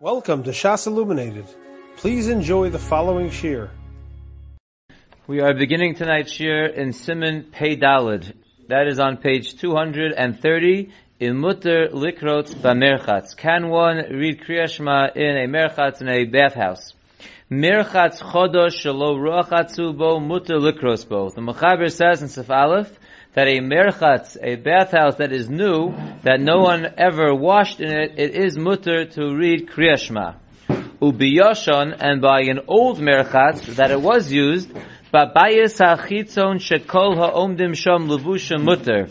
[0.00, 1.46] Welcome to Shas Illuminated.
[1.96, 3.68] Please enjoy the following shir.
[5.26, 8.32] We are beginning tonight's shir in Siman Pei Dalid.
[8.68, 13.36] That is on page 230 in Mutter Likrot Bamerchatz.
[13.36, 16.94] Can one read Kriyashma in a merchatz in a bathhouse?
[17.50, 21.28] Merchatz chodosh shelo ruachatzu bo mutter likros bo.
[21.28, 22.96] The Mechaber says in Sif Aleph
[23.38, 25.94] that a merchatz, a bathhouse that is new,
[26.24, 30.34] that no one ever washed in it, it is mutter to read Kriyashma.
[31.00, 34.68] Ubiyashon, and by an old merchatz that it was used,
[35.14, 39.06] babayis hachitzon shekol ha'omdim sham levusha mutter.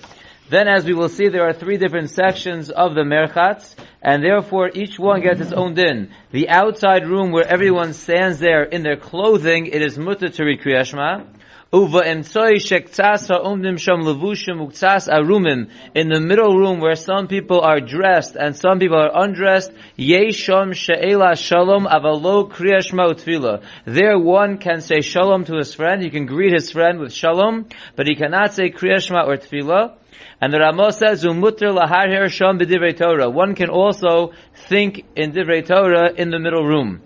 [0.50, 4.72] Then as we will see, there are three different sections of the merchatz, and therefore
[4.74, 6.12] each one gets its own din.
[6.32, 10.60] The outside room where everyone stands there in their clothing, it is mutter to read
[10.60, 11.37] Kriyashma.
[11.74, 15.70] Uva emtsoi shektsas ha'omdim sham levushim uktsas arumim.
[15.94, 20.74] In the middle room where some people are dressed and some people are undressed, yesham
[20.74, 23.62] she'ela shalom avalo kriyashma utfila.
[23.84, 27.66] There one can say shalom to his friend, he can greet his friend with shalom,
[27.98, 29.98] but he cannot say kriyashma or tefillah.
[30.40, 34.32] And the Ramah says, "Umutter lahar sham b'divrei Torah." One can also
[34.70, 37.02] think in divrei Torah in the middle room.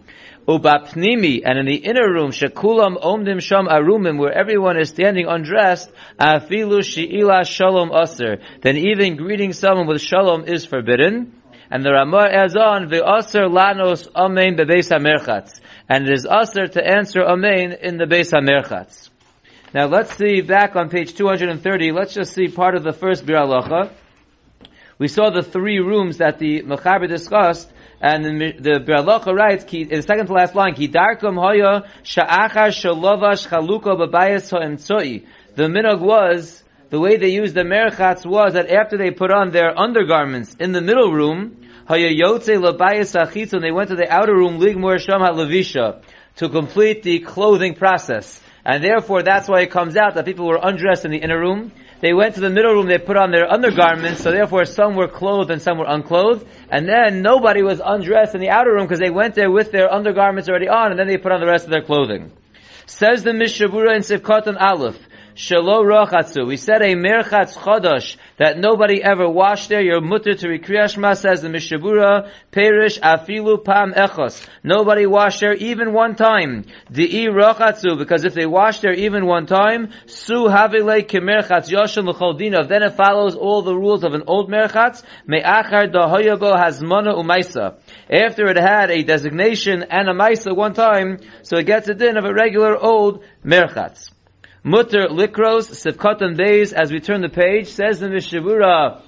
[0.48, 5.92] Ubapnimi, and in the inner room, shekulam omdim sham arumim, where everyone is standing undressed,
[6.20, 8.38] afilu she'ila shalom aser.
[8.62, 11.34] Then even greeting someone with shalom is forbidden.
[11.70, 15.60] And the Ramah adds on, ve'aser lanos amen bebeis hamerchatz.
[15.88, 19.10] And it is aser to answer amen in the beis hamerchatz.
[19.74, 23.90] Now let's see back on page 230, let's just see part of the first Biur.
[24.98, 29.90] We saw the three rooms that the Mechaber discussed, and the, the Biur writes, in
[29.90, 35.28] the second to last line, Ki darkum hoya sha'achar shalovash chaluka babayas ha'emtsoi.
[35.56, 39.52] The minog was, the way they used the merchatz was that after they put on
[39.52, 44.36] their undergarments in the middle room, hoya yotze labayas achitzon, they went to the outer
[44.36, 46.02] room, ligmor sham levisha,
[46.38, 48.42] to complete the clothing process.
[48.66, 51.72] And therefore, that's why it comes out that people were undressed in the inner room.
[52.02, 55.08] They went to the middle room, they put on their undergarments, so therefore some were
[55.08, 56.48] clothed and some were unclothed.
[56.70, 59.92] And then nobody was undressed in the outer room because they went there with their
[59.94, 62.32] undergarments already on, and then they put on the rest of their clothing.
[62.88, 64.98] Says the Mishnah Berurah in Sivkot and Aleph,
[65.36, 66.46] Shalo rachatzu.
[66.46, 69.82] We said a merchatz chodosh that nobody ever washed there.
[69.82, 74.46] Your mutter to rekriyashma says the Mishnah Berurah perish afilu pam echos.
[74.64, 76.66] Nobody washed there even one time.
[76.92, 82.68] Di'i rachatzu because if they washed there even one time, su havile kemerchatz yoshem l'choldina.
[82.68, 85.04] Then it follows all the rules of an old merchatz.
[85.28, 87.78] Me'achar dahoyabo hasmona umaisa.
[88.10, 92.18] After it had a designation and a maisa one time, so it gets a din
[92.18, 94.12] of a regular old merchatz.
[94.64, 99.02] Mutter Likros, Sivkot and Beis, as we turn the page, says the Mishnah Berurah,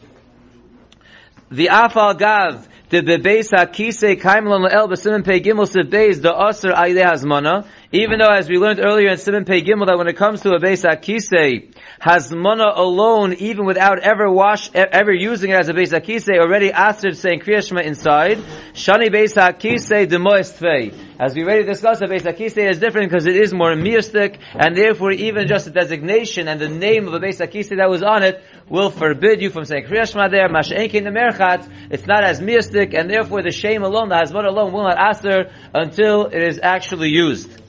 [1.51, 6.71] the Afal Gav, the Bebeis HaKisei Kaimlon La'el B'Siman Pei Gimel Siv Beis, the Aser
[6.71, 10.17] Aydeh Hazmana, even though as we learned earlier in Siman Pei Gimel that when it
[10.17, 15.69] comes to a Beis HaKisei, Hazmana alone, even without ever wash, ever using it as
[15.69, 18.39] a Beis HaKisei, already asked saying Kriyashma inside,
[18.73, 20.91] Shani Beis HaKisei Demois Tvei.
[21.19, 24.75] As we already discussed, a Beis HaKisei is different because it is more mystic, and
[24.75, 28.23] therefore even just the designation and the name of a Beis HaKisei that was on
[28.23, 32.95] it will forbid you from saying Kriyashma there, Masha'enkin the Merchat, it's not as mystic,
[32.95, 37.09] and therefore the shame alone, the Hazmana alone will not aster until it is actually
[37.09, 37.59] used.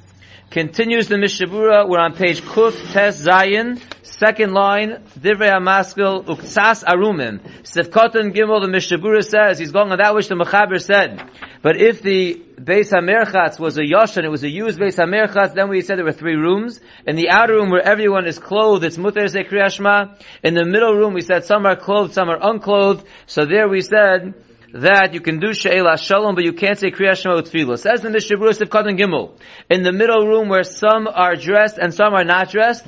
[0.55, 6.85] Continues the Mishnah Berurah, we're on page Kuf Tes Zayin, second line, Divrei HaMaskil, Uktsas
[6.85, 7.41] Arumim.
[7.65, 11.29] Sivkotan Gimel, the Mishnah Berurah says, he's going on that which the Mechaber said.
[11.61, 15.69] But if the Beis HaMerchatz was a Yoshan, it was a used Beis HaMerchatz, then
[15.69, 16.79] we said there were three rooms.
[17.05, 20.23] In the outer room where everyone is clothed, it's Mutter Se Kriyashma.
[20.45, 23.05] In the middle room we said some are clothed, some are unclothed.
[23.27, 24.35] So there we said,
[24.75, 27.79] that you can do She'ela Shalom, but you can't say Kriya Shema Utfilah.
[27.79, 29.39] Says the Mishnah Berurah of Katan Gimel.
[29.71, 32.85] In the middle room where some are dressed and some are not dressed,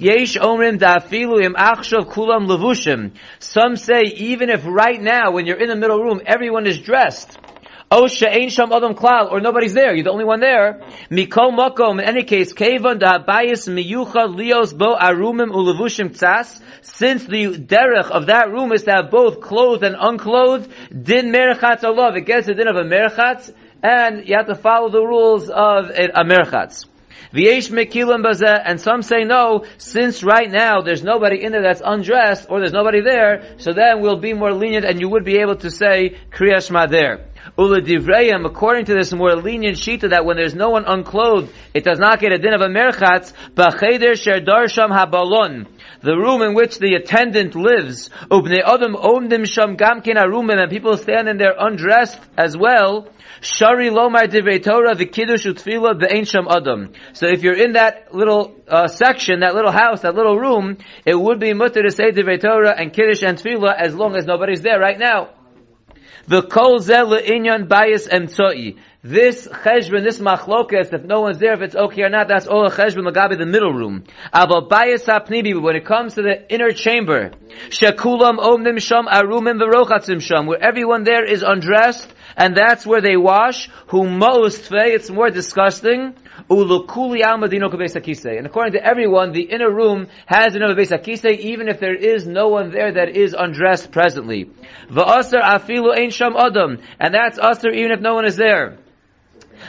[0.00, 3.12] Yesh Omrim Da'afilu Im Achshav Kulam Levushim.
[3.40, 7.38] Some say even if right now, when you're in the middle room, everyone is dressed,
[7.90, 9.94] Oh, she'ain sham adam klal, or nobody's there.
[9.94, 10.82] You're the only one there.
[11.10, 11.92] Mikol.
[11.92, 16.60] In any case, kevan da bayis miyucha lios bo arumim tzas.
[16.82, 21.80] Since the derech of that room is to have both clothed and unclothed, din merchatz
[21.80, 22.14] alav.
[22.16, 25.88] It gets the din of a merchatz, and you have to follow the rules of
[25.88, 26.84] a merchatz.
[27.32, 32.72] And some say no, since right now there's nobody in there that's undressed, or there's
[32.72, 36.16] nobody there, so then we'll be more lenient and you would be able to say
[36.30, 37.26] kriyashma there.
[37.56, 41.84] Ula divrayim, according to this more lenient shita that when there's no one unclothed, it
[41.84, 45.66] does not get a din of a merchatz, b'cheder sher habalon.
[46.00, 50.96] The room in which the attendant lives, ubnei adam omdim sham gamkin arumim, and people
[50.96, 53.08] stand in there undressed as well,
[53.40, 56.92] Shari lomar divrei Torah v'kiddush utfila be'ein sham adam.
[57.12, 61.14] So if you're in that little uh, section, that little house, that little room, it
[61.14, 64.62] would be mutter to say divrei Torah and kiddush and tefillah as long as nobody's
[64.62, 65.30] there right now.
[66.26, 68.78] The kol inyan bias emtzoi.
[69.08, 72.66] This cheshbon, this machlokas, if no one's there, if it's okay or not, that's all
[72.66, 74.04] a cheshbon magabi, the middle room.
[74.34, 77.30] But when it comes to the inner chamber,
[77.70, 83.16] shekulam omnim sham arumim v'rochatzim sham, where everyone there is undressed, and that's where they
[83.16, 83.70] wash.
[83.86, 86.14] Who most it's more disgusting.
[86.50, 86.60] And
[88.46, 92.72] according to everyone, the inner room has another besakise, even if there is no one
[92.72, 94.50] there that is undressed presently.
[94.90, 95.96] Afilu.
[97.00, 98.76] And that's asar even if no one is there.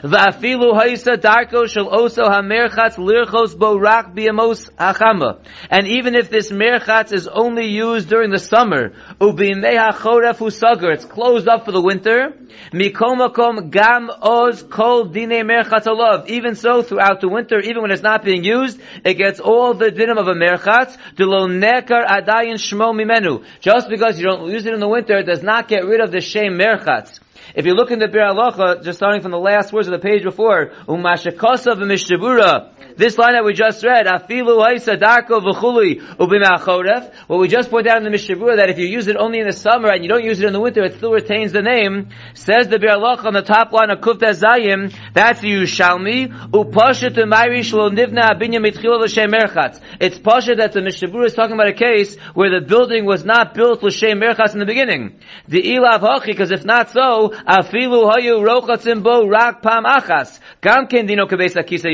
[0.04, 5.40] Va'afilu ha'isa darko shel oso ha'merchatz lirchos bo rak biamos hachama.
[5.70, 11.06] And even if this merchatz is only used during the summer, ubimei ha'choref husagar, it's
[11.06, 12.34] closed up for the winter,
[12.72, 16.28] mikomakom gam oz kol dine merchatz alav.
[16.28, 19.92] Even so, throughout the winter, even when it's not being used, it gets all the
[19.92, 23.44] dinim of a merchatz, lo nekar adayin shmo mimenu.
[23.60, 26.12] Just because you don't use it in the winter, it does not get rid of
[26.12, 27.20] the shame merchatz.
[27.56, 30.00] If you look in the Biur Halacha, just starting from the last words of the
[30.00, 37.12] page before, Umashakasa v'mishtabura, this line that we just read, Afilu haisa darko v'chuli ubimachoref,
[37.28, 39.40] what we just pointed out in the Mishnah Berurah, that if you use it only
[39.40, 41.64] in the summer and you don't use it in the winter, it still retains the
[41.64, 47.16] name, says the Biur Halacha on the top line of Kufta Zayim, that's Yushalmi, upashet
[47.16, 49.80] umayrish lo nivna abinya mitchil l'shem merchatz.
[50.00, 53.26] It's pasha that the Mishnah Berurah is talking about a case where the building was
[53.26, 55.20] not built l'shem merchatz in the beginning.
[55.48, 60.88] The ilav hachi, because if not so, afilu hayu rochatzim bo rak pam achas, gam
[60.88, 61.90] ken dino kebesa kisa.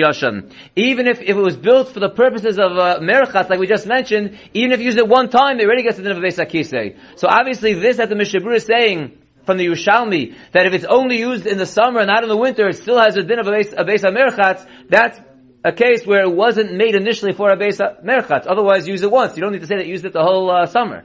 [0.75, 4.37] Even if, if it was built for the purposes of uh, like we just mentioned,
[4.53, 6.97] even if you use it one time, it already gets the din of a Akise.
[7.15, 11.19] So obviously this that the Mishabur is saying, from the Yushalmi, that if it's only
[11.19, 13.47] used in the summer and not in the winter, it still has a din of
[13.47, 15.19] a base, a base merchatz, that's
[15.63, 18.45] a case where it wasn't made initially for a base merchatz.
[18.47, 19.35] Otherwise, use it once.
[19.35, 21.03] You don't need to say that you used it the whole uh, summer.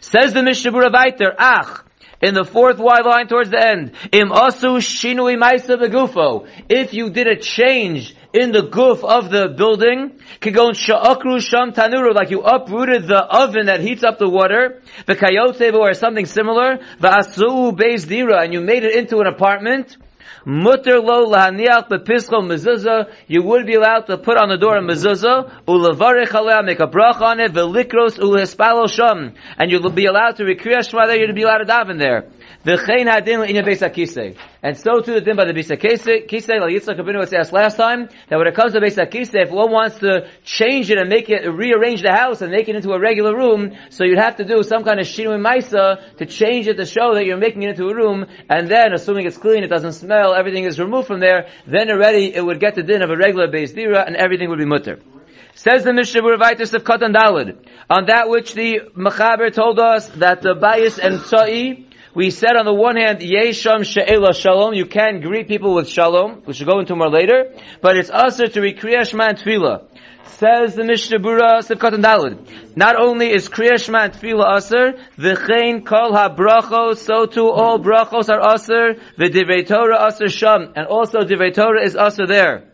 [0.00, 1.84] Says the Vaiter, Ach,
[2.20, 6.48] in the fourth wide line towards the end, Im asu shinui maisa begufo.
[6.68, 12.14] If you did a change in the goof of the building, kigon sha'akru sham tanuru,
[12.14, 16.78] like you uprooted the oven that heats up the water, the kayotevo or something similar,
[17.00, 19.96] va'asu beis dira, and you made it into an apartment,
[20.44, 23.12] Mutter lo lahaniach bepischol mezuzah.
[23.26, 26.86] You would be allowed to put on the door a mezuzah, ulavarech aleh, make a
[26.86, 29.34] brach on it, velikros ulespalo sham.
[29.58, 32.28] And you'll be allowed to recreate Shema there, you'll be allowed to daven there.
[32.64, 34.36] V'chein hadin in beis.
[34.62, 37.76] And so too the din by the beis akise, like Yitzchak Abinu was asked last
[37.76, 38.98] time, that when it comes to beis
[39.34, 42.74] if one wants to change it and make it, rearrange the house and make it
[42.74, 46.26] into a regular room, so you'd have to do some kind of shinu maisa to
[46.26, 49.38] change it to show that you're making it into a room, and then, assuming it's
[49.38, 52.82] clean, it doesn't smell, everything is removed from there, then already it would get the
[52.82, 54.98] din of a regular beis dira, and everything would be mutter.
[55.54, 57.56] Says the Mishnah Vaitis of Katan Dalid,
[57.88, 61.84] on that which the Mechaber told us that the bias and Tza'i,
[62.14, 66.42] we said on the one hand, Yesham She'ela Shalom, you can greet people with Shalom,
[66.44, 69.88] which we'll go into more later, but it's also to read Kriya Shema and Tefillah.
[70.24, 72.76] Says the Mishnah Berurah Sivkat and Dalid.
[72.76, 78.28] Not only is Kriya Shema and Tefillah Aser, V'chein Kol HaBrachos, so too all Brachos
[78.28, 82.67] are Aser, V'divrei Torah Aser Sham, and also Divrei Torah is Aser there.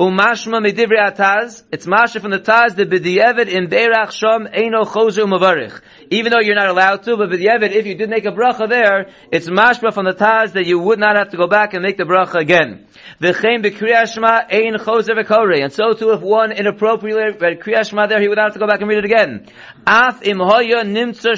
[0.00, 1.62] Umashma medivri ataz.
[1.70, 2.74] It's masha from the taz.
[2.74, 5.80] The b'di'evet in beirach sham eino chozer umavarich.
[6.10, 9.10] Even though you're not allowed to, but b'di'evet, if you did make a bracha there,
[9.30, 11.96] it's mashma from the taz that you would not have to go back and make
[11.96, 12.88] the bracha again.
[13.20, 15.62] V'chein b'kriyashma ein chozer v'korei.
[15.62, 18.80] And so too, if one inappropriately read kriyashma there, he would have to go back
[18.80, 19.46] and read it again.
[19.86, 21.34] Af im hoya nimtza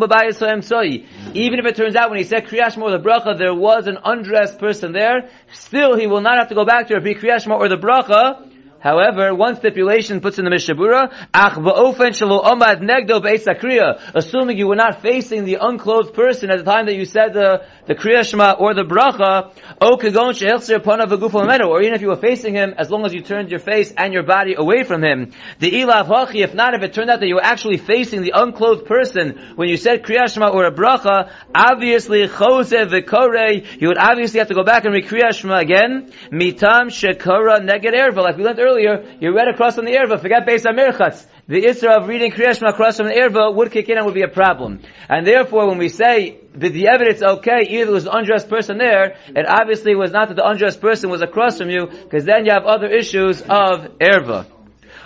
[0.00, 1.06] b'bayis ha'emsoi.
[1.34, 3.98] Even if it turns out when he said kriyashma or the bracha, there was an
[4.04, 7.68] undressed person there, still he will not have to go back to Rabbi Kriyashma or
[7.68, 8.50] the bracha,
[8.84, 14.58] However, one stipulation puts in the Mishnah Berurah, ach ba'ofen shelo omad negdo be'esakriya, assuming
[14.58, 17.94] you were not facing the unclothed person at the time that you said the, the
[17.94, 22.16] Kriya Shema or the bracha, o kagon she'elzer panav v'gufo or even if you were
[22.16, 25.32] facing him, as long as you turned your face and your body away from him.
[25.60, 28.32] The ilav hachi, if not, if it turned out that you were actually facing the
[28.34, 33.96] unclothed person when you said Kriya Shema or a bracha, obviously chose v'korei, you would
[33.96, 38.36] obviously have to go back and read Kriya Shema again, mitam shekara neged erva, like
[38.36, 41.26] we learned earlier, you read across on the erva, forget Beis HaMirchatz.
[41.46, 44.22] the Isra of reading Kriyash across from the Erva would kick in and would be
[44.22, 44.80] a problem.
[45.08, 49.16] And therefore, when we say that the evidence okay, either was an undressed person there,
[49.26, 52.52] it obviously was not that the undressed person was across from you, because then you
[52.52, 54.46] have other issues of Erva.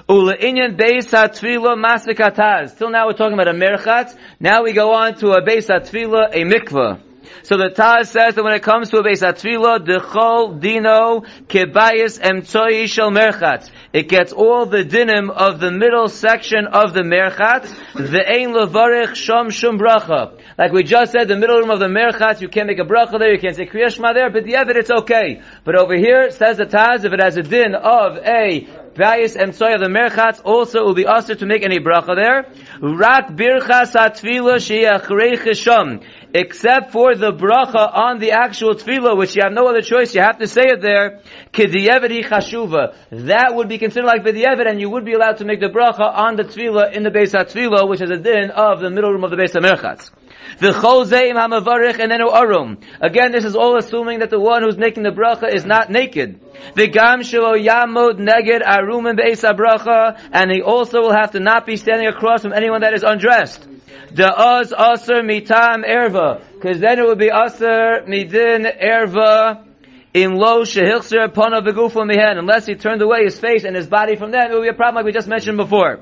[0.08, 0.24] Till
[2.90, 4.16] now we're talking about a merchat.
[4.40, 7.07] Now we go on to a beis ha-tfila, a mikvah.
[7.42, 12.18] So the Taz says that when it comes to a Beis HaTfilah, Dechol Dino Kebayis
[12.20, 13.08] Emtsoi Shel.
[13.92, 17.62] It gets all the dinim of the middle section of the Merchat,
[17.94, 20.40] the Ein Levarich Shom Shum Bracha.
[20.58, 23.18] Like we just said, the middle room of the Merchat, you can't make a bracha
[23.18, 25.42] there, you can't say Kriyashma there, but the evidence it's okay.
[25.64, 29.74] But over here, says the Taz, if it has a din of a Bayis Emtsoi
[29.74, 32.46] of the Merchat, also will be asked to make any bracha there.
[32.80, 36.02] Rak Birchas HaTfilah She'achrei Chisham
[36.34, 40.20] except for the bracha on the actual tefillah, which you have no other choice, you
[40.20, 41.20] have to say it there,
[41.52, 42.94] kidiyevedi chashuva.
[43.10, 46.00] That would be considered like vidiyeved, and you would be allowed to make the bracha
[46.00, 49.24] on the tefillah in the Beis HaTefillah, which is a din of the middle room
[49.24, 50.10] of the Beis HaMerchatz.
[50.58, 52.78] The hamavarich and then arum.
[53.00, 56.40] Again, this is all assuming that the one who's making the bracha is not naked.
[56.74, 61.40] The gam shelo yamod neged arum and beis bracha, and he also will have to
[61.40, 63.66] not be standing across from anyone that is undressed.
[64.12, 69.64] The oz aser mitam erva, because then it would be aser midin erva
[70.14, 74.16] in lo shehilser pana begufa mihen, unless he turned away his face and his body
[74.16, 76.00] from that, it would be a problem like we just mentioned before.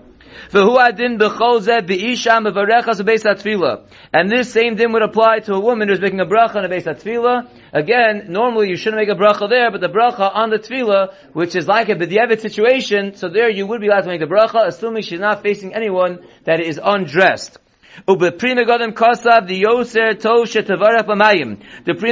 [4.12, 6.69] And this same din would apply to a woman who's making a bracha on a
[6.69, 7.49] base tefillah.
[7.73, 11.55] Again, normally you shouldn't make a bracha there, but the bracha on the tefillah, which
[11.55, 14.66] is like a b'diavad situation, so there you would be allowed to make the bracha,
[14.66, 17.59] assuming she's not facing anyone that is undressed.
[18.05, 18.52] The Pri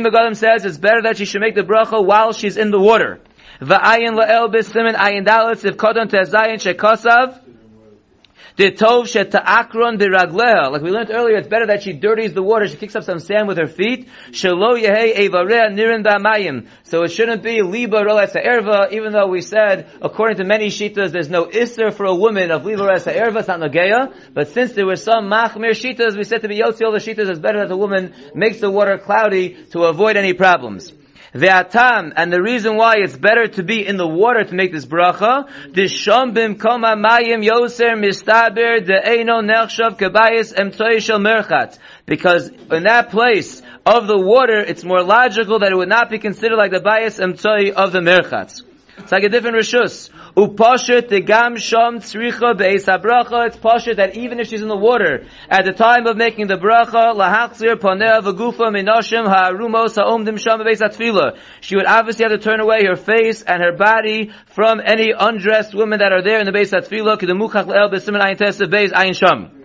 [0.00, 3.20] Megadim says it's better that she should make the bracha while she's in the water.
[3.60, 7.38] Va'ayin la'el b'simin ayin dalit if kodon tezayin shekosav
[8.56, 8.80] Like
[10.82, 12.68] we learned earlier, it's better that she dirties the water.
[12.68, 14.08] She kicks up some sand with her feet.
[14.32, 14.50] So
[17.02, 21.28] it shouldn't be liba ro'esa erva, even though we said, according to many shitas, there's
[21.28, 23.40] no isser for a woman of liba ro'esa erva.
[23.40, 24.14] It's not nageya.
[24.32, 27.28] But since there were some machmir shitas, we said to be yotzi all the shitas,
[27.28, 30.92] it's better that the woman makes the water cloudy to avoid any problems.
[31.34, 34.70] The atam, and the reason why it's better to be in the water to make
[34.70, 41.76] this bracha, the shambim koma mayim yoser mistaber de eino nechshav kabayis emtoy shel merchat.
[42.06, 46.20] Because in that place of the water, it's more logical that it would not be
[46.20, 48.62] considered like the bias emtoy of the merchat.
[48.98, 50.10] It's like a different rishus.
[50.34, 53.48] The gam sham tzricha beis habracha.
[53.48, 56.56] It's pashit that even if she's in the water at the time of making the
[56.56, 61.38] bracha, lahachzir paneh v'gufa minashim ha'arumos ha'omdim sham beis hatfila.
[61.60, 65.74] She would obviously have to turn away her face and her body from any undressed
[65.74, 67.18] women that are there in the beis hatfila.
[67.18, 69.63] Kidemuchach le'el b'simen ayin teseh beis ayin sham.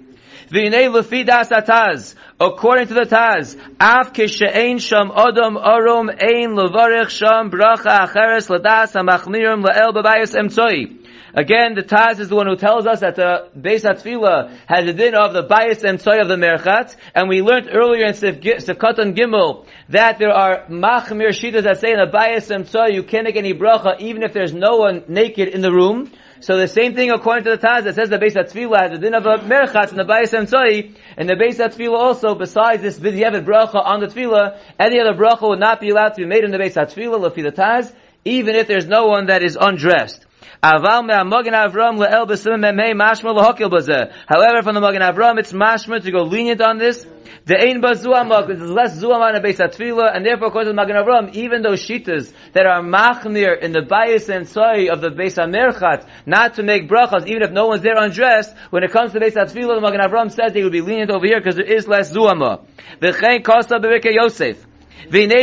[0.52, 2.16] V'inei lefidas ataz.
[2.40, 8.94] According to the Taz, af kishe'ein sham adam arom ein levarich sham bracha acheres ladas
[8.94, 11.00] hamachmirim la'el b'bayis emtzoi.
[11.36, 14.94] Again, the Taz is the one who tells us that the Beis HaTfilah has a
[14.94, 19.16] din of the bias and of the Merchat, and we learned earlier in Sefkat and
[19.16, 23.36] Gimel that there are machmir shitas that say in the bias and you can't make
[23.36, 26.12] any bracha even if there's no one naked in the room.
[26.42, 28.98] So the same thing according to the Taz that says the Beis HaTfilah has a
[28.98, 32.98] din of a merchatz and the Bayis Emtzoi, and the Beis HaTfilah also, besides this
[32.98, 36.46] Vidyevet bracha on the Tfilah, any other bracha would not be allowed to be made
[36.46, 37.94] in the Beis HaTfilah, Lefi the Taz,
[38.24, 40.26] even if there's no one that is undressed.
[40.64, 44.12] Aval me'amogen Avram le'el b'sim memei mashma l'hokil bazeh.
[44.28, 47.06] However, from the Magen Avram, it's mashma to go lenient on this.
[47.46, 51.34] The ein bazuamak, there's less zuaman in Beis HaTfilah, and therefore, to the Magen Avram,
[51.34, 56.06] even those shitas that are machmir in the bias and soy of the Beis HaMerchat,
[56.26, 59.34] not to make brachas, even if no one's there undressed, when it comes to Beis
[59.34, 62.12] HaTfilah, the Magen Avram says they would be lenient over here because there is less
[62.14, 62.66] zuama.
[63.00, 64.66] The chen kosta b'rike Yosef.
[65.00, 65.36] However, in a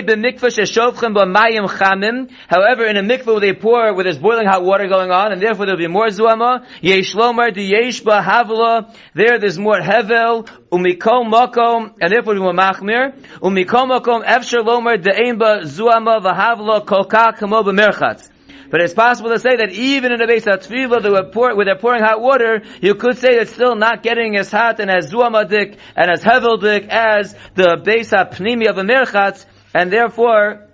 [3.03, 5.87] mikvah where they pour, where there's boiling hot water going on, and therefore there'll be
[5.87, 12.13] more zuama, yesh lomar di yesh ba havla, there there's more hevel, umikom makom, and
[12.13, 18.29] therefore more machmir, umikom makom efsher lomar de ein ba zuama v'havla kolka kamo b'merchatz.
[18.71, 21.79] But it's possible to say that even in the base of tefillah, pour, where they're
[21.79, 25.79] pouring hot water, you could say it's still not getting as hot and as zuamadik
[25.95, 29.45] and as heveldik as the base of pnimi of a merchatz,
[29.75, 30.67] and therefore,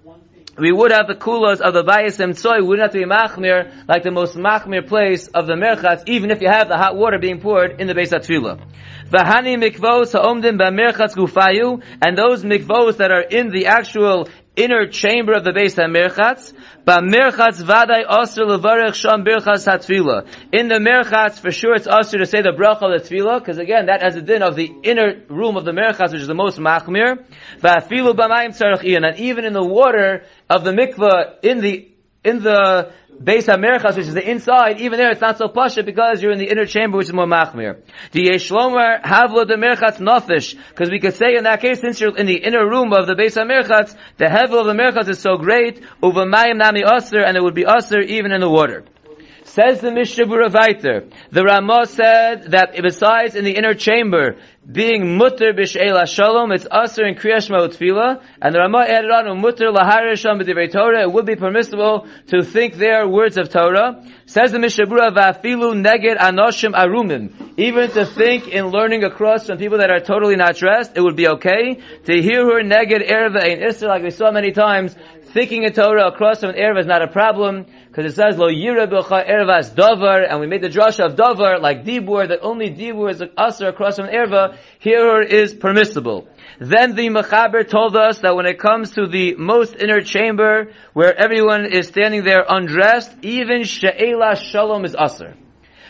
[0.59, 4.03] we would have the kulas of the bayis and soy, we wouldn't be machmir, like
[4.03, 7.41] the most machmir place of the merchatz, even if you have the hot water being
[7.41, 8.61] poured in the base of tefillah.
[9.11, 15.33] V'hani mikvos ha'omdim ba'merchatz gufayu, and those mikvos that are in the actual inner chamber
[15.33, 16.53] of the base HaMerchatz,
[16.85, 20.27] B'merchatz vadai asr levarech sham birchas hatfila.
[20.53, 23.59] In the merchatz, for sure it's asr to say the bracha of the tefillah, because
[23.59, 26.35] again, that has a din of the inner room of the merchatz, which is the
[26.35, 27.25] most machmir.
[27.61, 31.89] V'afilu b'mayim tzarech and even in the water of the mikvah, in the
[32.25, 36.21] in the Beis HaMerchas, which is the inside, even there it's not so pasha because
[36.21, 37.81] you're in the inner chamber, which is more machmir.
[38.11, 42.17] The Yeshlomer havlo the merchatz nafish, because we could say in that case, since you're
[42.17, 45.37] in the inner room of the Beis HaMerchatz, the hevel of the merchatz is so
[45.37, 48.85] great, uvamayim nami aser, and it would be aser even in the water.
[49.53, 55.19] Says the Mishnah Berurah Viter, the Ramah said that besides in the inner chamber, being
[55.19, 60.41] mutter b'she'el shalom, it's aser in kriyash tefillah, and the Ramah added on, mutter laharisham
[60.41, 64.03] b'divrei Torah, it would be permissible to think their words of Torah.
[64.25, 67.53] Says the Mishnah Berurah, va'afilu neged anoshim arumim.
[67.59, 71.17] Even to think in learning across from people that are totally not dressed, it would
[71.17, 71.79] be okay.
[72.07, 74.97] To hear her neged erva in Israel, like we saw many times,
[75.33, 78.49] thinking a Torah across from an erva is not a problem because it says lo
[78.49, 82.71] yira b'cha ervas davar, and we made the drasha of davar like dibur that only
[82.71, 84.57] dibur is usher across from erva.
[84.79, 86.29] Here is permissible.
[86.59, 91.17] Then the Mechaber told us that when it comes to the most inner chamber, where
[91.17, 95.35] everyone is standing there undressed, even she'ela shalom is usher.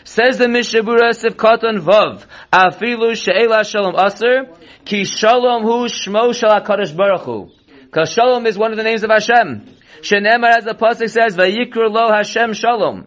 [0.03, 4.49] Says the Mishnah Berurah Sivkatan Vav, Afilu she'ela shalom usher,
[4.83, 7.51] ki shalom hu shmo shal HaKadosh Baruch Hu.
[7.93, 9.69] Because shalom is one of the names of Hashem.
[10.01, 13.05] Shenemar, as the pasuk says, "Vayikru lo Hashem Shalom."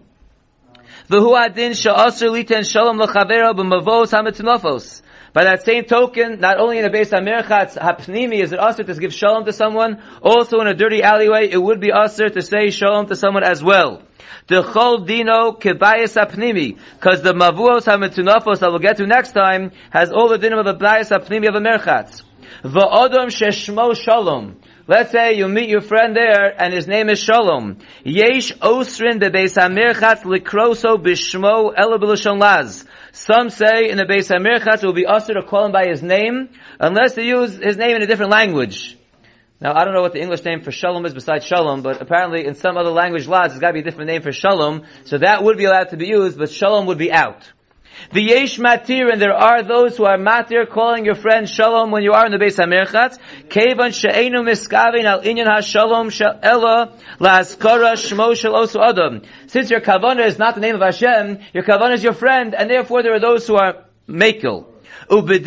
[1.11, 5.03] V'hu adin she'asr liten shalom lechavero b'mavos hametnofos.
[5.33, 8.95] By that same token, not only in the base Amirchatz hapnimi is it usher to
[8.95, 12.71] give shalom to someone, also in a dirty alleyway, it would be usher to say
[12.71, 14.03] shalom to someone as well.
[14.47, 19.73] The chol dino kebayis apnimi, because the mavuos hametunafos that we'll get to next time
[19.91, 22.23] has all the dinim of the bayis apnimi of a merchatz.
[22.63, 24.57] Va'odom sheshmo shalom.
[24.89, 27.79] Let's say you meet your friend there and his name is Shalom.
[28.05, 31.97] Yesh osrin de Beis Hamirchatz likroso bishmo ela
[32.37, 32.85] laz.
[33.11, 36.05] Some say in the Beis Hamirchatz it will be usher to call him by his
[36.05, 38.97] name unless they use his name in a different language.
[39.61, 42.47] Now, I don't know what the English name for Shalom is besides Shalom, but apparently
[42.47, 45.19] in some other language laws, there's got to be a different name for Shalom, so
[45.19, 47.51] that would be allowed to be used, but Shalom would be out.
[48.13, 52.03] The yesh matir, and there are those who are matir calling your friend shalom when
[52.03, 53.19] you are in the base hamerchatz.
[53.49, 56.11] Kevan she'enu miskavin al inyan ha-shalom
[56.43, 59.23] ella la'askara shmo shel osu adam.
[59.49, 62.71] Since your kavana is not the name of Hashem, your kavana is your friend, and
[62.71, 64.67] therefore there are those who are makel.
[65.09, 65.39] And when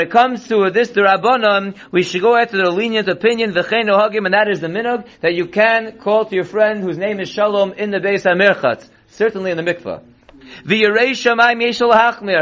[0.00, 4.60] it comes to this derabanan, we should go after the lenient opinion, and that is
[4.60, 8.00] the minog, that you can call to your friend whose name is Shalom in the
[8.00, 10.02] base Hamerchatz certainly in the mikvah.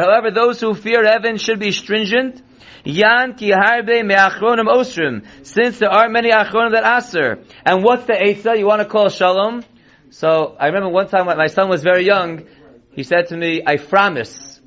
[0.03, 2.43] However, those who fear heaven should be stringent.
[2.85, 5.27] Yan ki harbe me'achronim osrim.
[5.43, 7.43] Since there are many achronim that aser.
[7.65, 9.65] And what's the Eitzah you want to call shalom?
[10.11, 12.47] So, I remember one time when my son was very young,
[12.93, 14.61] he said to me, I promise.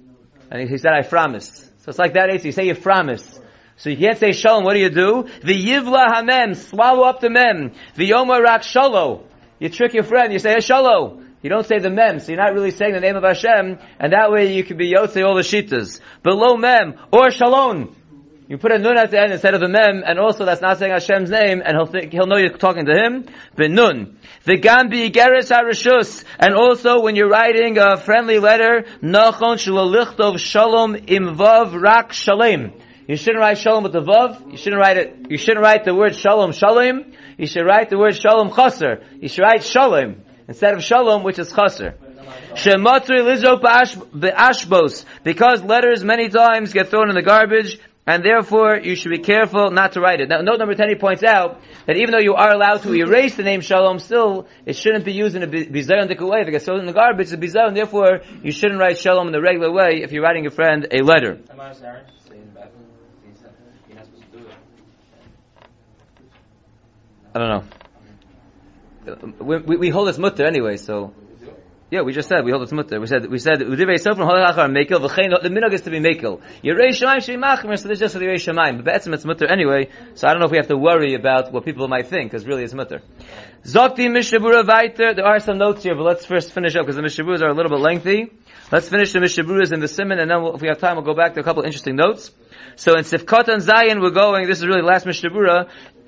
[0.51, 1.71] And he said, I promise.
[1.79, 2.45] So it's like that Eitzah.
[2.45, 3.39] You say you promise.
[3.77, 5.29] So you can't say shalom, what do you do?
[5.41, 7.71] The yivla hamem, swallow up the mem.
[7.95, 9.23] The yomar rak shalo.
[9.59, 11.29] You trick your friend, you say, shalom.
[11.41, 14.13] You don't say the mem, so you're not really saying the name of Hashem, and
[14.13, 16.02] that way you can be yotze all the shitas.
[16.21, 17.95] Below mem, or shalom.
[18.49, 20.80] You put a nun at the end instead of the mem, and also that's not
[20.80, 23.28] saying Hashem's name, and he'll think, he'll know you're talking to him.
[23.56, 24.17] Bin Nun.
[24.43, 30.95] The gambi geres harishus, and also when you're writing a friendly letter, nachon shalolichtov shalom
[30.95, 32.73] imvav rak shalem.
[33.08, 34.52] You shouldn't write shalom with the vav.
[34.52, 35.28] You shouldn't write it.
[35.30, 37.13] You shouldn't write the word shalom shalom.
[37.38, 39.04] You should write the word shalom chaser.
[39.21, 41.93] You should write shalom instead of shalom, which is chaser.
[42.55, 48.95] Shematri lizok be'ashbos, because letters many times get thrown in the garbage, and therefore you
[48.95, 50.27] should be careful not to write it.
[50.27, 53.35] Now, note number 10, he points out that even though you are allowed to erase
[53.35, 56.41] the name Shalom, still, it shouldn't be used in a bizayon way.
[56.41, 59.27] If it gets thrown in the garbage, it's a bizayon, therefore you shouldn't write Shalom
[59.27, 61.39] in the regular way if you're writing a friend a letter.
[67.31, 67.79] I don't know
[69.39, 71.13] we, we, hold this mutter anyway, so.
[71.91, 72.99] Yeah, we just said we hold it's mutter.
[72.99, 75.99] We said we said udivrei sofrim holach achar mekel v'chein the minog is to be
[75.99, 76.39] mekel.
[76.63, 78.77] Yerei shemaim should be so there's just the yerei shemaim.
[78.77, 81.51] But be'etzim it's mutter anyway, so I don't know if we have to worry about
[81.51, 83.01] what people might think, because really it's mutter.
[83.63, 85.15] Zokti mishabura vayter.
[85.15, 87.55] There are some notes here, but let's first finish up because the mishaburas are a
[87.55, 88.34] little bit lengthy.
[88.71, 91.05] Let's finish the mishaburas in the simon, and then we'll, if we have time, we'll
[91.05, 92.29] go back to a couple interesting notes.
[92.75, 95.32] So in Sifkot and Zion, we're going, this is really the last Mishnah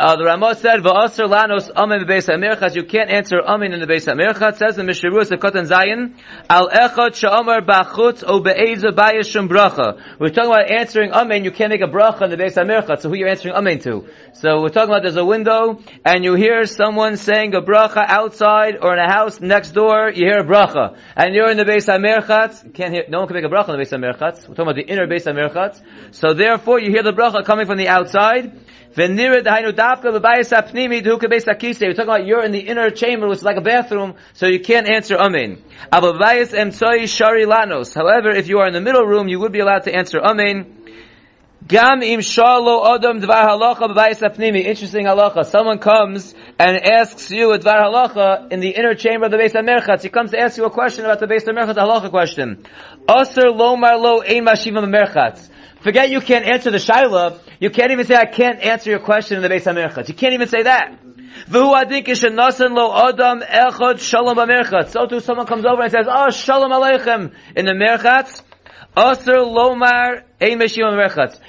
[0.02, 3.86] uh, the Ramah said, "Va'aser lanos amen bebeis hamirchatz." You can't answer amen in the
[3.86, 4.58] beis hamirchatz.
[4.58, 6.16] Says the Mishnah Berurah Sekot Zion,
[6.50, 11.44] "Al echad she'amar bachutz o be'eza bayishum bracha." We're talking about answering amen.
[11.44, 13.02] You can't make a bracha in the beis hamirchatz.
[13.02, 14.08] So who you're answering amen to?
[14.34, 18.78] So we're talking about there's a window and you hear someone saying a bracha outside
[18.82, 20.10] or in a house next door.
[20.10, 22.64] You hear a bracha and you're in the beis hamirchatz.
[22.66, 23.04] You can't hear.
[23.08, 24.50] No one can make a bracha in the beis hamirchatz.
[24.50, 25.80] We're talking about the inner beis hamirchatz.
[26.10, 28.61] So therefore, you hear the bracha coming from the outside.
[28.96, 29.70] We're talking
[32.04, 35.16] about you're in the inner chamber, which is like a bathroom, so you can't answer
[35.18, 35.64] amen.
[35.92, 36.20] However,
[38.32, 40.82] if you are in the middle room, you would be allowed to answer amen.
[41.68, 44.66] Gam im shalo adam dvar halacha b'bayis apnimi.
[44.66, 45.46] Interesting halacha.
[45.46, 49.54] Someone comes and asks you a dvar halacha in the inner chamber of the Beis
[49.54, 50.02] HaMerchatz.
[50.02, 52.66] He comes to ask you a question about the Beis HaMerchatz, halacha question.
[53.08, 55.50] Aser lo mar lo ein mashiva merchatz.
[55.84, 57.40] Forget you can't answer the shaila.
[57.60, 60.08] You can't even say, I can't answer your question in the Beis HaMerchatz.
[60.08, 60.98] You can't even say that.
[64.92, 68.44] So too someone comes over and says, oh, shalom aleichem in the merchatz.
[68.96, 70.24] Aser lomar.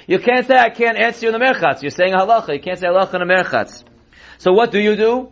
[0.07, 1.81] You can't say, I can't answer you in the merchatz.
[1.81, 2.53] You're saying halacha.
[2.53, 3.83] You can't say halacha in the merchatz.
[4.39, 5.31] So what do you do?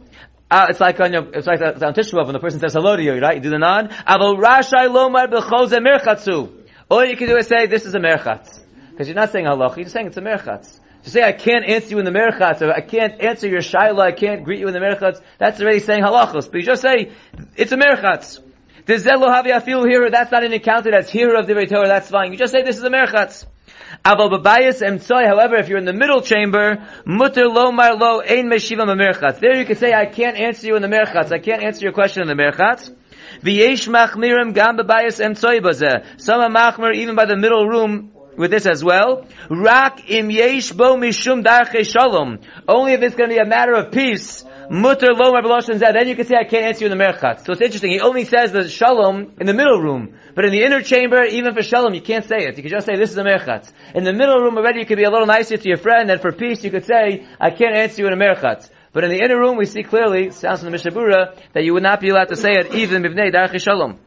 [0.50, 2.98] Uh, it's like on your, it's like on Tisha B'Av when the person says hello
[2.98, 3.38] to you, right?
[3.38, 3.90] You do the nod.
[3.90, 6.52] Aval rashai lomar merchatzu.
[6.90, 8.61] All you can do is say, this is a merchatz.
[9.02, 10.80] Because you're not saying halacha, you're saying it's a merchatz.
[11.06, 14.00] To say I can't answer you in the merchatz, or I can't answer your shaila,
[14.00, 16.46] I can't greet you in the merchatz, that's already saying halachos.
[16.52, 17.12] But you just say,
[17.56, 18.40] it's a merchatz.
[18.86, 22.12] The zelo havi afilu here, that's not an encounter, that's here of the Torah, that's
[22.12, 22.32] fine.
[22.32, 23.48] You just say this is a merchatz.
[24.06, 28.52] Aval babayas emtsoy, however, if you're in the middle chamber, mutter lo mar lo ein
[28.52, 29.40] meshiva merchatz.
[29.40, 31.94] There you can say, I can't answer you in the merchatz, I can't answer your
[31.94, 32.96] question in the merchatz.
[33.42, 34.78] V'yesh machmirim gam.
[36.18, 38.12] Some are machmir even by the middle room,
[38.42, 39.26] with this as well.
[39.50, 41.46] Rak im yesh bo mishum
[41.86, 42.40] shalom.
[42.68, 44.44] Only if it's going to be a matter of peace.
[44.70, 45.32] Mutter lo.
[45.32, 47.46] Then you can say I can't answer you in the merchat.
[47.46, 47.92] So it's interesting.
[47.92, 51.54] He only says the shalom in the middle room, but in the inner chamber, even
[51.54, 52.58] for shalom, you can't say it.
[52.58, 53.72] You can just say this is a merchat.
[53.94, 56.20] In the middle room already, you could be a little nicer to your friend, and
[56.22, 58.70] for peace, you could say I can't answer you in a merchat.
[58.94, 61.74] But in the inner room, we see clearly, sounds from the Mishnah Berurah, that you
[61.74, 64.00] would not be allowed to say it even b'vnei darche shalom.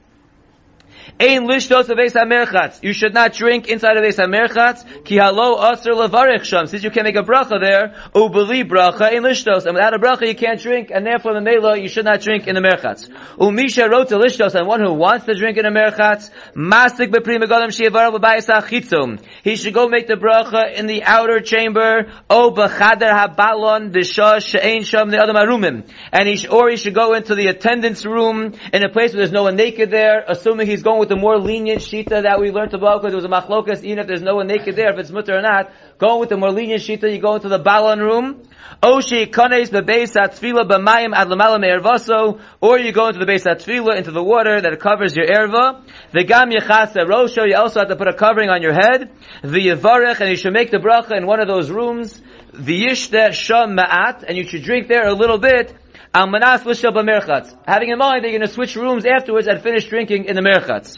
[1.20, 2.82] Ein lishtos of Eis.
[2.82, 5.04] You should not drink inside of Eis HaMerchatz.
[5.04, 6.66] Ki halo aser levarech sham.
[6.66, 9.64] Since you can't make a bracha there, ubeli bracha ein lishtos.
[9.64, 12.48] And without a bracha you can't drink, and therefore the mela you should not drink
[12.48, 13.08] in the merchatz.
[13.36, 17.40] Umisha wrote to lishtos, and one who wants to drink in the merchatz, masik bepri
[17.40, 19.20] megalim shiavaru b'bayis achitzum.
[19.44, 24.82] He should go make the bracha in the outer chamber, o b'chader habalon b'shah she'ein
[24.82, 25.88] sham the other marumim.
[26.10, 29.30] And he, or he should go into the attendance room in a place where there's
[29.30, 32.72] no one naked there, assuming he's going with the more lenient shita that we learned
[32.72, 35.10] above because there was a machlokas, even if there's no one naked there, if it's
[35.10, 38.42] mutter or not, going with the more lenient shita, you go into the balon room,
[38.82, 43.98] Oshi kanes bebeis atfila b'mayim ad lamala me'ervaso, or you go into the base atfila,
[43.98, 45.84] into the water that covers your erva.
[46.14, 49.10] V'gam yechasa rosho, you also have to put a covering on your head.
[49.42, 52.22] the V'yevarech, and you should make the bracha in one of those rooms.
[52.52, 55.74] V'yishte sham ma'at, and you should drink there a little bit.
[56.14, 57.56] Almanas l'shel b'merchatz.
[57.66, 60.42] Having in mind that you're going to switch rooms afterwards and finish drinking in the
[60.42, 60.96] merchatz.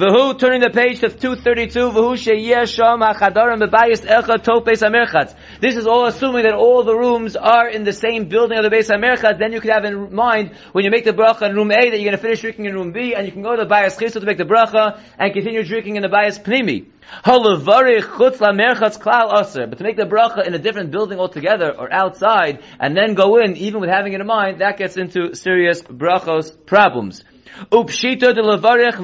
[0.00, 5.34] V'hu, turning the page to 232, v'hu sheyeh sham ha'chadarim b'bayis echa topes ha'merchatz.
[5.60, 8.70] This is all assuming that all the rooms are in the same building of the
[8.70, 11.70] base ha'merchatz, then you could have in mind, when you make the bracha in room
[11.70, 13.62] A, that you're going to finish drinking in room B, and you can go to
[13.62, 16.86] the bayis chisel to make the bracha, and continue drinking in the bayis pnimi.
[17.22, 19.66] Halavari chutz lamerchatz klal aser.
[19.66, 23.36] But to make the bracha in a different building altogether or outside and then go
[23.36, 27.22] in, even with having it in mind, that gets into serious brachos problems.
[27.70, 28.96] De levarich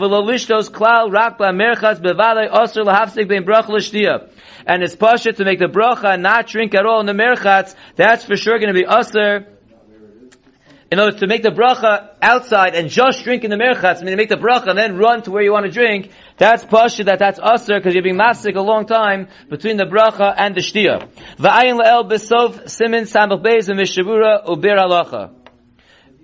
[0.70, 4.22] klal rak bevale osir brach.
[4.66, 7.74] And it's pasha to make the bracha and not drink at all in the merchatz,
[7.94, 9.46] that's for sure going to be usher
[10.90, 14.12] in order to make the bracha outside and just drink in the merchatz, I mean
[14.12, 17.04] to make the bracha and then run to where you want to drink, that's pasha,
[17.04, 20.60] that that's usr, because you're being masik a long time between the bracha and the
[20.60, 21.08] shtia.
[21.38, 25.45] V'ayin la'el besov simin samach beis and mishavura ubir halacha.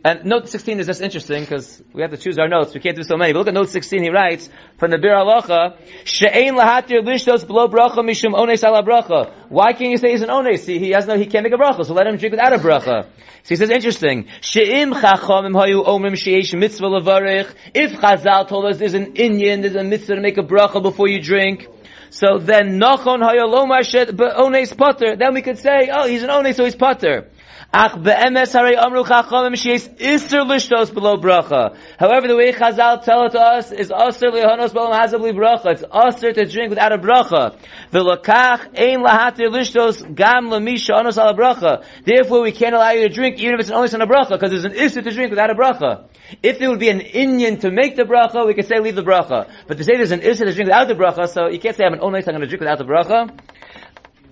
[0.04, 2.74] And note 16 is just interesting because we have to choose our notes.
[2.74, 3.32] We can't do so many.
[3.32, 4.02] But look at note 16.
[4.02, 9.32] He writes from the Biur Halacha, "She'ein lahatir lishtos below bracha mishum ones ala bracha."
[9.48, 10.66] Why can't you say he's an ones?
[10.66, 12.58] He, he has no, he can't make a bracha, so let him drink without a
[12.58, 13.06] bracha.
[13.44, 14.26] So he says, interesting.
[14.40, 17.52] She'im chachamim hayu omrim she'esh mitzvah levarich.
[17.74, 21.08] If Chazal told us there's an Indian, there's a mitzvah to make a bracha before
[21.08, 21.66] you drink.
[22.10, 25.16] So then, nachon hayalom hashet ones potter.
[25.16, 27.28] Then we could say, oh, he's an ones, so he's potter.
[27.74, 31.74] Ach be'emes harei amru chachamim sheis iser lishtos below bracha.
[31.98, 35.72] However, the way Chazal tell it to us is aser lehonos below hazab bracha.
[35.72, 37.56] It's aser to drink without a bracha.
[37.94, 41.82] Ein lahatir lishtos gam anos ala bracha.
[42.04, 44.50] Therefore, we can't allow you to drink even if it's only on a bracha, because
[44.50, 46.08] there's an iser to drink without a bracha.
[46.42, 49.02] If there would be an Indian to make the bracha, we could say leave the
[49.02, 49.50] bracha.
[49.66, 51.84] But to say there's an iser to drink without the bracha, so you can't say
[51.86, 53.30] I'm an only I'm going to drink without the bracha.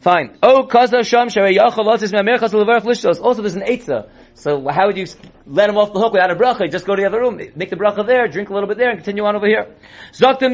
[0.00, 0.38] Fine.
[0.42, 3.20] Oh, kazav sham shere yachal lotis me'amerchas levarach lishtos.
[3.20, 4.08] Also, there's an eitzah.
[4.34, 5.06] So how would you
[5.46, 6.70] let him off the hook without a bracha?
[6.70, 8.90] Just go to the other room, make the bracha there, drink a little bit there,
[8.90, 9.66] and continue on over here.
[10.18, 10.44] When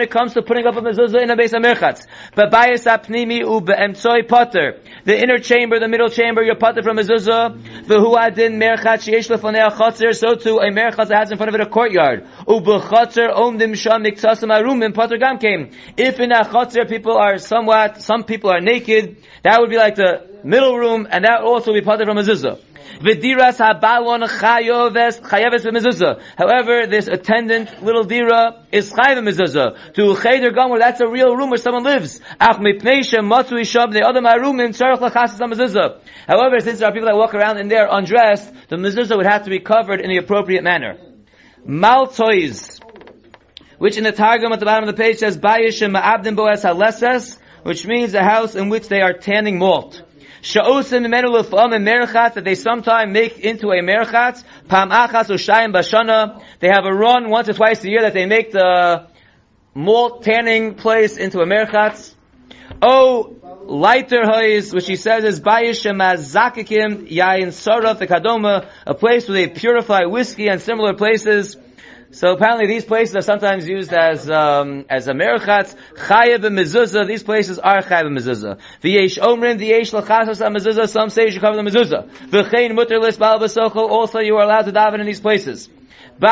[0.00, 2.06] it comes to putting up a mezuzah in a base of merchatz.
[5.04, 7.56] The inner chamber, the middle chamber, you're potter from mezuzah.
[7.84, 10.14] V'hu adin merchatz sheyesh lefonei achotzer.
[10.14, 12.26] So too, a merchatz that has in front of it a courtyard.
[12.48, 15.70] U b'chotzer omdim sham miktsasam arumim potter gam came.
[15.96, 19.94] If in a chotzer people are somewhat, some people are naked, that would be like
[19.94, 22.60] the middle room, and that also be parted from mezuzah.
[23.00, 26.20] V'diras habalon chayoves chayeves b'mezuzah.
[26.36, 29.94] However, this attendant little dira is chayev b'mezuzah.
[29.94, 32.20] To cheder gomer, that's a real room where someone lives.
[32.40, 36.00] Ach mipnei shematu ishab the other marumim tzarech lachasas mezuzah.
[36.28, 39.44] However, since there are people that walk around in there undressed, the mezuzah would have
[39.44, 40.98] to be covered in the appropriate manner.
[41.66, 42.80] Maltois,
[43.78, 47.38] which in the Targum at the bottom of the page says Bayishim Ma'abdim Boas Haleses,
[47.62, 50.02] which means a house in which they are tanning malt.
[50.44, 54.44] Sha'osim imenu merchatz that they sometimes make into a merchatz.
[54.68, 56.42] Pam achas u'shayim bashana.
[56.60, 59.06] They have a run once or twice a year that they make the
[59.74, 62.14] malt tanning place into a merchatz.
[62.82, 69.26] Oh, lighter hoys, which he says is bayishem azakikim yain saraf the kadoma, a place
[69.26, 71.56] where they purify whiskey and similar places.
[72.14, 75.74] So apparently these places are sometimes used as um, as a merchatz.
[75.96, 77.08] Chayev and mezuzah.
[77.08, 78.60] These places are chayev and mezuzah.
[78.82, 80.88] V'yesh omrim v'yesh lachasas mezuzah.
[80.88, 82.08] Some say you should cover the mezuzah.
[82.28, 83.42] V'chein mutter lis bal.
[83.42, 85.68] Also you are allowed to daven in these places.
[86.20, 86.26] A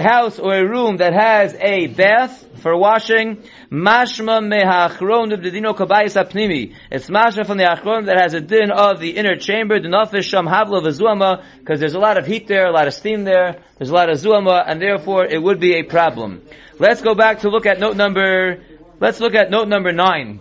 [0.00, 3.42] house or a room that has a bath for washing.
[3.70, 6.74] Mashma mehachron of the dino kabayis apnimi.
[6.90, 9.80] It's mashma from the achron that has a din of the inner chamber.
[9.80, 12.94] The nafish sham havla v'zuama because there's a lot of heat there, a lot of
[12.94, 13.62] steam there.
[13.76, 16.40] There's a lot of zuama, and therefore it would be a problem.
[16.78, 18.62] Let's go back to look at note number.
[18.98, 20.40] Let's look at note number nine.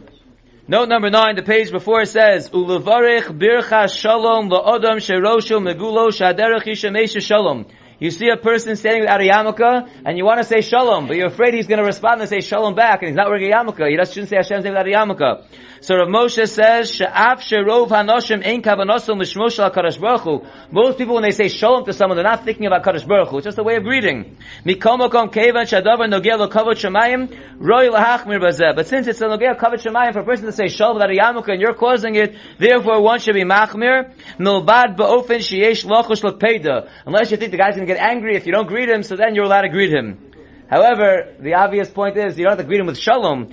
[0.71, 7.21] Note number nine, the page before says, Ulevarech bircha shalom la'odam sherosho megulo shaderech ishamesha
[7.21, 7.65] shalom.
[8.01, 11.17] You see a person standing without a yarmulke, and you want to say shalom, but
[11.17, 13.55] you're afraid he's going to respond and say shalom back, and he's not wearing a
[13.55, 13.87] yarmulke.
[13.87, 15.45] He just shouldn't say Hashem's name without a yarmulke.
[15.81, 20.41] So Rav Moshe says, sherov hanoshim ein al Kadosh Baruch Hu.
[20.71, 23.37] Most people, when they say shalom to someone, they're not thinking about Kadosh Baruch Hu.
[23.37, 24.37] It's just a way of greeting.
[24.65, 28.75] Mikom okom kevan shadavar nogel lo kavod shemayim, lahachmir bazeh.
[28.75, 31.15] But since it's a nogel kavod shemayim for a person to say shalom without a
[31.15, 36.89] yarmulke, and you're causing it, therefore one should be machmir, milbad ba'ofen sheyesh lochosh lepeda.
[37.07, 39.15] Unless you think the guy's going to get angry if you don't greet him, so
[39.15, 40.31] then you're allowed to greet him.
[40.69, 43.49] However, the obvious point is you don't have to greet him with shalom.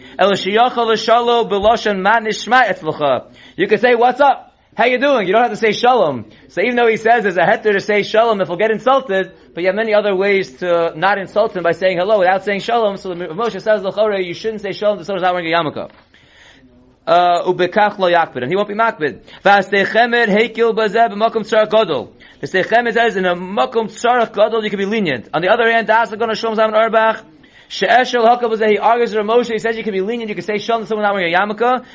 [3.56, 4.44] You can say, what's up?
[4.76, 5.26] How you doing?
[5.26, 6.30] You don't have to say shalom.
[6.50, 9.32] So even though he says there's a heter to say shalom if he'll get insulted,
[9.52, 12.60] but you have many other ways to not insult him by saying hello without saying
[12.60, 12.96] shalom.
[12.96, 13.82] So Moshe says,
[14.24, 15.90] you shouldn't say shalom to someone who's not wearing a yarmulke.
[17.08, 19.22] Uh, ubekach lo yakbid, and he won't be makbid.
[19.42, 22.12] V'astechemed heikil bazeh b'makom tzar gadol.
[22.44, 25.30] Says in a makom tzarach gadol you can be lenient.
[25.32, 27.24] On the other hand, Das going to Shlomo Zalman Auerbach.
[27.68, 29.50] She'eshel Hakav was he argues with Moshe.
[29.50, 30.28] He says you can be lenient.
[30.28, 31.86] You can say shalom to someone not wearing a yarmulke.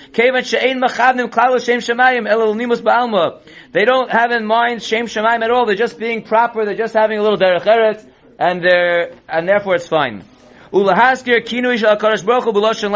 [0.45, 3.41] She'ein klal shem shemayim nimus ba'alma.
[3.71, 5.67] They don't have in mind shem shemayim at all.
[5.67, 6.65] They're just being proper.
[6.65, 8.03] They're just having a little derech eretz,
[8.39, 10.23] and they're and therefore it's fine.
[10.71, 11.45] Ulahaskir
[12.25, 12.91] Baruch Hu b'loshen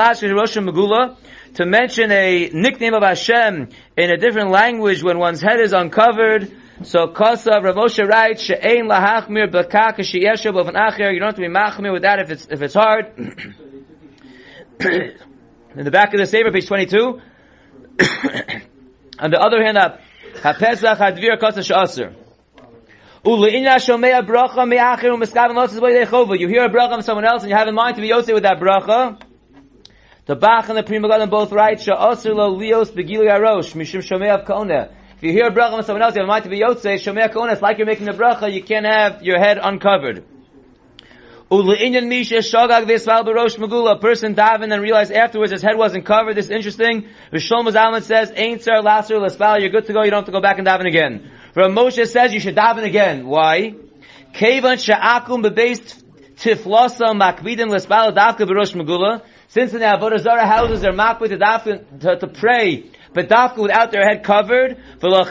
[1.58, 6.56] to mention a nickname of Hashem in a different language when one's head is uncovered.
[6.84, 11.12] So Kosa Rav Moshe writes she'ein lahachmir b'kaka she'yeshav of an acher.
[11.12, 13.08] You don't have to be machmir with that if it's if it's hard.
[13.18, 15.16] in
[15.74, 17.22] the back of the Sefer, page twenty-two.
[19.20, 22.14] On the other hand, hapesach hadvir kosa she'aser.
[23.26, 23.36] You
[26.48, 28.44] hear a bracha from someone else and you have in mind to be yosef with
[28.44, 29.20] that bracha.
[30.28, 34.46] The Bach and the Pri Megadim both write, Sha'asir lo lios begili arosh, mishum shomei
[34.46, 34.92] kaona.
[35.16, 36.96] If you hear a bracha from someone else, you have a mind to be yotzei,
[36.96, 40.26] shomei kaona, it's like you're making a bracha, you can't have your head uncovered.
[41.50, 43.96] Ule'inyan misha shogag v'yisval b'rosh megula.
[43.96, 46.36] A person daven and realized afterwards his head wasn't covered.
[46.36, 47.08] This is interesting.
[47.32, 50.34] Rishon Zalman says, Ain't sir lasser l'spal, you're good to go, you don't have to
[50.34, 51.32] go back and daven again.
[51.56, 53.28] Rav Moshe says you should daven again.
[53.28, 53.76] Why?
[54.34, 56.04] Kevan sha'akum bebeist
[56.36, 59.22] tiflosa makvidim l'spal davka b'rosh megula.
[59.50, 63.58] Since in the Avodah Zarah houses are makbid to, daf- to, to pray, but dafka
[63.58, 65.22] without their head covered, Therefore,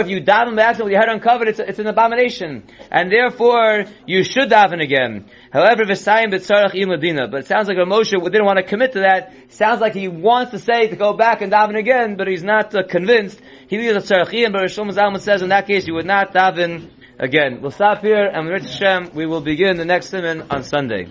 [0.00, 2.62] if you daven with your head uncovered, it's, it's an abomination.
[2.90, 5.26] And therefore, you should daven again.
[5.50, 5.84] However.
[5.84, 9.32] But it sounds like Moshe didn't want to commit to that.
[9.48, 12.74] Sounds like he wants to say to go back and daven again, but he's not
[12.74, 13.40] uh, convinced.
[13.68, 16.88] He leaves a tzarachim, but Rishon Zalman says in that case you would not daven
[17.18, 17.60] again.
[17.60, 21.06] We'll stop here, and with Hashem, we will begin the next sermon on Sunday.